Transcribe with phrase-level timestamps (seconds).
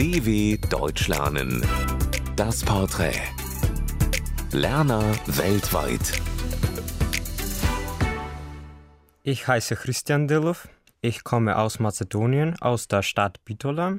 [0.00, 1.62] DW Deutsch lernen.
[2.34, 3.20] Das Porträt.
[4.50, 6.22] Lerner weltweit.
[9.22, 10.70] Ich heiße Christian Dilov.
[11.02, 13.98] Ich komme aus Mazedonien, aus der Stadt Bitola.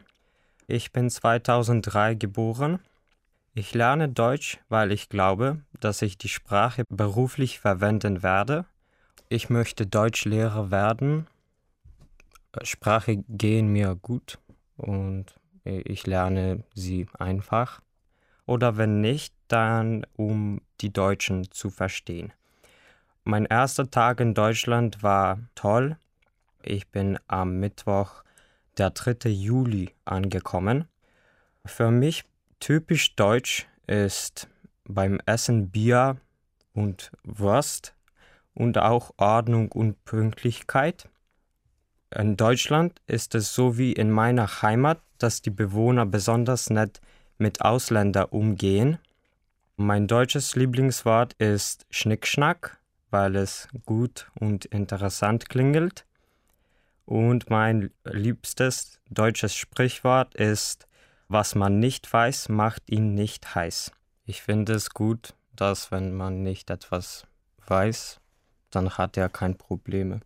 [0.66, 2.80] Ich bin 2003 geboren.
[3.54, 8.66] Ich lerne Deutsch, weil ich glaube, dass ich die Sprache beruflich verwenden werde.
[9.30, 11.28] Ich möchte Deutschlehrer werden.
[12.64, 14.40] Sprache gehen mir gut
[14.78, 17.82] und ich lerne sie einfach.
[18.46, 22.34] Oder wenn nicht, dann um die Deutschen zu verstehen.
[23.24, 25.98] Mein erster Tag in Deutschland war toll.
[26.64, 28.24] Ich bin am Mittwoch,
[28.78, 29.30] der 3.
[29.30, 30.88] Juli, angekommen.
[31.66, 32.24] Für mich
[32.60, 34.48] typisch deutsch ist
[34.86, 36.18] beim Essen Bier
[36.74, 37.96] und Wurst
[38.54, 41.08] und auch Ordnung und Pünktlichkeit.
[42.14, 47.00] In Deutschland ist es so wie in meiner Heimat, dass die Bewohner besonders nett
[47.38, 48.98] mit Ausländern umgehen.
[49.78, 52.78] Mein deutsches Lieblingswort ist Schnickschnack,
[53.10, 56.06] weil es gut und interessant klingelt.
[57.06, 60.88] Und mein liebstes deutsches Sprichwort ist
[61.34, 63.94] was man nicht weiß, macht ihn nicht heiß.
[64.26, 67.26] Ich finde es gut, dass wenn man nicht etwas
[67.68, 68.20] weiß,
[68.70, 70.20] dann hat er kein Probleme.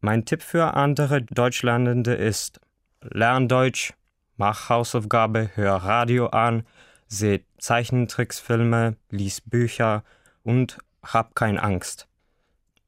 [0.00, 2.60] Mein Tipp für andere Deutschlernende ist,
[3.02, 3.94] lern Deutsch,
[4.36, 6.64] mach Hausaufgabe, hör Radio an,
[7.08, 10.04] seh Zeichentricksfilme, lies Bücher
[10.44, 12.06] und hab keine Angst.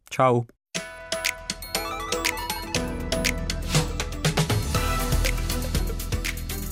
[0.09, 0.47] Ciao.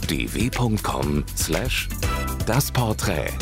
[0.08, 3.32] dw.com/das Porträt